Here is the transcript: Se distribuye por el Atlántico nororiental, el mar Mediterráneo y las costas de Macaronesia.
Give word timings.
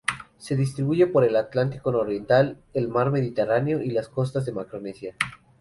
Se 0.39 0.55
distribuye 0.55 1.05
por 1.05 1.23
el 1.23 1.35
Atlántico 1.35 1.91
nororiental, 1.91 2.57
el 2.73 2.87
mar 2.87 3.11
Mediterráneo 3.11 3.83
y 3.83 3.91
las 3.91 4.09
costas 4.09 4.47
de 4.47 4.51
Macaronesia. 4.53 5.15